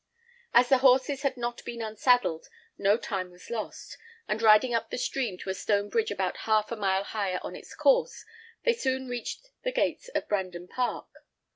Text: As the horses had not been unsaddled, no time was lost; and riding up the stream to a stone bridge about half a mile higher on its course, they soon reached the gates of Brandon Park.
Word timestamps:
As 0.51 0.67
the 0.67 0.79
horses 0.79 1.21
had 1.21 1.37
not 1.37 1.63
been 1.63 1.79
unsaddled, 1.83 2.47
no 2.75 2.97
time 2.97 3.29
was 3.29 3.51
lost; 3.51 3.99
and 4.27 4.41
riding 4.41 4.73
up 4.73 4.89
the 4.89 4.97
stream 4.97 5.37
to 5.37 5.51
a 5.51 5.53
stone 5.53 5.89
bridge 5.89 6.09
about 6.09 6.37
half 6.47 6.71
a 6.71 6.75
mile 6.75 7.03
higher 7.03 7.37
on 7.43 7.55
its 7.55 7.75
course, 7.75 8.25
they 8.63 8.73
soon 8.73 9.07
reached 9.07 9.51
the 9.61 9.71
gates 9.71 10.07
of 10.15 10.27
Brandon 10.27 10.67
Park. 10.67 11.05